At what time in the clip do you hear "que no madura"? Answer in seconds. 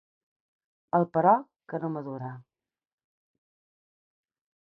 1.73-2.31